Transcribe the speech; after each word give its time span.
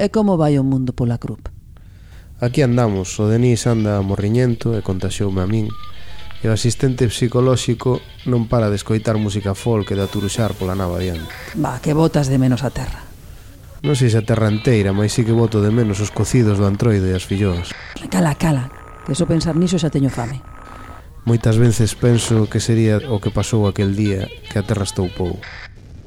E 0.00 0.08
como 0.08 0.40
vai 0.40 0.56
o 0.56 0.64
mundo 0.64 0.96
pola 0.96 1.20
crup? 1.20 1.52
Aquí 2.40 2.64
andamos, 2.64 3.20
o 3.20 3.28
Denis 3.28 3.68
anda 3.68 4.00
morriñento 4.00 4.72
e 4.72 4.80
contaxoume 4.80 5.44
a 5.44 5.46
min 5.46 5.68
e 6.40 6.48
o 6.48 6.56
asistente 6.56 7.04
psicolóxico 7.12 8.00
non 8.24 8.48
para 8.48 8.72
de 8.72 8.80
escoitar 8.80 9.20
música 9.20 9.52
folk 9.52 9.92
e 9.92 9.96
de 10.00 10.08
aturuxar 10.08 10.56
pola 10.56 10.72
nava 10.72 10.96
diante. 11.04 11.28
Va, 11.60 11.84
que 11.84 11.92
botas 11.92 12.32
de 12.32 12.40
menos 12.40 12.64
a 12.64 12.72
terra. 12.72 13.04
Non 13.84 13.92
sei 13.92 14.08
se 14.08 14.16
a 14.16 14.24
terra 14.24 14.48
enteira, 14.48 14.96
mas 14.96 15.12
sí 15.12 15.20
que 15.20 15.36
boto 15.36 15.60
de 15.60 15.68
menos 15.68 16.00
os 16.00 16.08
cocidos 16.08 16.56
do 16.56 16.64
antroido 16.64 17.04
e 17.04 17.12
as 17.12 17.28
filloas. 17.28 17.76
Cala, 18.08 18.40
cala, 18.40 18.72
que 19.04 19.12
só 19.12 19.28
pensar 19.28 19.52
niso 19.52 19.76
xa 19.76 19.92
teño 19.92 20.08
fame. 20.08 20.55
Moitas 21.26 21.58
veces 21.58 21.98
penso 21.98 22.46
que 22.46 22.62
sería 22.62 23.02
o 23.10 23.18
que 23.18 23.34
pasou 23.34 23.66
aquel 23.66 23.98
día 23.98 24.30
que 24.46 24.62
a 24.62 24.64
terra 24.64 24.86
estoupou. 24.86 25.42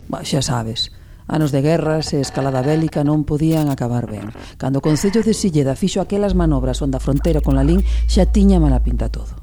Bah, 0.08 0.24
xa 0.24 0.40
sabes, 0.40 0.96
Anos 1.30 1.52
de 1.52 1.62
guerras 1.62 2.10
e 2.18 2.26
escalada 2.26 2.66
bélica 2.66 3.06
non 3.06 3.22
podían 3.22 3.70
acabar 3.70 4.10
ben. 4.10 4.34
Cando 4.58 4.82
o 4.82 4.86
Concello 4.86 5.22
de 5.22 5.38
Silleda 5.38 5.78
fixo 5.78 6.02
aquelas 6.02 6.34
manobras 6.34 6.82
onde 6.82 6.98
a 6.98 7.04
fronteira 7.04 7.46
con 7.46 7.54
Lalín 7.54 7.86
xa 8.10 8.26
tiña 8.26 8.58
mala 8.58 8.82
pinta 8.82 9.14
todo. 9.14 9.38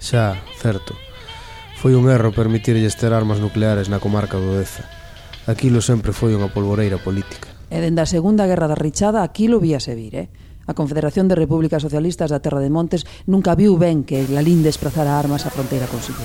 Xa, 0.00 0.40
certo. 0.56 0.96
Foi 1.76 1.92
un 1.92 2.08
erro 2.08 2.32
permitirlles 2.32 2.96
ter 2.96 3.12
armas 3.12 3.44
nucleares 3.44 3.92
na 3.92 4.00
comarca 4.00 4.40
do 4.40 4.56
Deza. 4.56 4.88
Aquilo 5.44 5.84
sempre 5.84 6.16
foi 6.16 6.32
unha 6.32 6.48
polvoreira 6.48 6.96
política. 6.96 7.52
E 7.68 7.76
dende 7.76 8.00
a 8.00 8.08
Segunda 8.08 8.48
Guerra 8.48 8.72
da 8.72 8.80
Richada 8.80 9.20
aquilo 9.20 9.60
víase 9.60 9.92
vir, 9.92 10.16
eh? 10.16 10.26
A 10.66 10.74
Confederación 10.74 11.30
de 11.30 11.38
Repúblicas 11.38 11.82
Socialistas 11.82 12.34
da 12.34 12.42
Terra 12.42 12.58
de 12.58 12.74
Montes 12.74 13.06
nunca 13.30 13.54
viu 13.54 13.78
ben 13.78 14.02
que 14.02 14.26
Lalín 14.26 14.66
desprazara 14.66 15.14
armas 15.14 15.46
á 15.46 15.50
fronteira 15.54 15.86
consigo. 15.86 16.18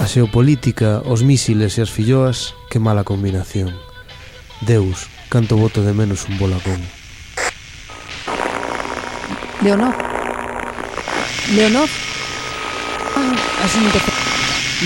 A 0.00 0.08
xeopolítica, 0.08 1.04
os 1.04 1.20
mísiles 1.20 1.76
e 1.76 1.84
as 1.84 1.92
filloas, 1.92 2.56
que 2.72 2.80
mala 2.80 3.04
combinación. 3.04 3.76
Deus, 4.64 5.12
canto 5.28 5.60
voto 5.60 5.84
de 5.84 5.92
menos 5.92 6.24
un 6.24 6.40
bolacón. 6.40 6.80
Leonor. 9.60 9.92
Leonor. 11.52 11.88
Ah, 13.12 13.68
asunto. 13.68 14.00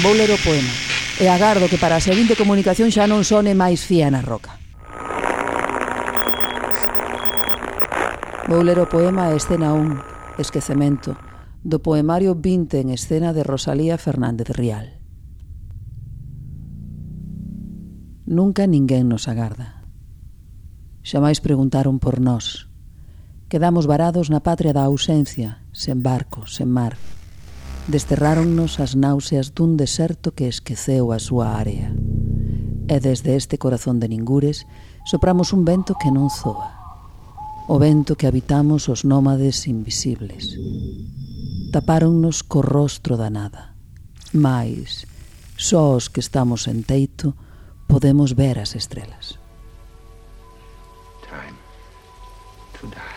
Vou 0.03 0.19
ler 0.19 0.35
o 0.35 0.39
poema. 0.43 0.75
E 1.23 1.31
agardo 1.31 1.71
que 1.71 1.79
para 1.79 2.03
a 2.03 2.03
seguinte 2.03 2.35
comunicación 2.35 2.91
xa 2.91 3.07
non 3.07 3.23
sone 3.23 3.55
máis 3.55 3.87
fía 3.87 4.11
na 4.11 4.19
roca. 4.19 4.64
Vou 8.47 8.61
ler 8.61 8.77
o 8.77 8.85
poema 8.85 9.33
a 9.33 9.35
escena 9.35 9.73
1, 9.73 10.37
Esquecemento, 10.37 11.17
do 11.65 11.81
poemario 11.81 12.37
20 12.37 12.77
en 12.77 12.93
escena 12.93 13.33
de 13.33 13.41
Rosalía 13.41 13.97
Fernández 13.97 14.53
Rial. 14.53 15.01
Nunca 18.29 18.69
ninguén 18.69 19.09
nos 19.09 19.33
agarda. 19.33 19.89
Xamais 21.01 21.41
preguntaron 21.41 21.97
por 21.97 22.21
nós. 22.21 22.69
Quedamos 23.49 23.89
varados 23.89 24.29
na 24.29 24.45
patria 24.45 24.77
da 24.77 24.85
ausencia, 24.85 25.65
sen 25.73 26.05
barco, 26.05 26.45
sen 26.45 26.69
mar. 26.69 27.01
Desterráronnos 27.89 28.77
as 28.77 28.93
náuseas 28.93 29.57
dun 29.57 29.81
deserto 29.81 30.37
que 30.37 30.53
esqueceu 30.53 31.17
a 31.17 31.19
súa 31.19 31.57
área. 31.57 31.97
E 32.93 33.01
desde 33.01 33.41
este 33.41 33.57
corazón 33.57 34.05
de 34.05 34.13
ningures 34.13 34.69
sopramos 35.09 35.57
un 35.57 35.65
vento 35.65 35.97
que 35.97 36.13
non 36.13 36.29
zoa 36.29 36.84
o 37.67 37.79
vento 37.79 38.17
que 38.17 38.27
habitamos 38.27 38.89
os 38.89 39.05
nómades 39.05 39.67
invisibles. 39.67 40.61
Tapáronnos 41.73 42.45
co 42.45 42.61
rostro 42.61 43.17
da 43.17 43.31
nada. 43.33 43.75
Mais, 44.37 45.09
só 45.57 45.97
os 45.97 46.13
que 46.13 46.21
estamos 46.21 46.69
en 46.69 46.85
teito 46.85 47.33
podemos 47.89 48.37
ver 48.37 48.61
as 48.61 48.77
estrelas. 48.77 49.41
Time 51.25 51.59
to 52.77 52.87
die. 52.93 53.14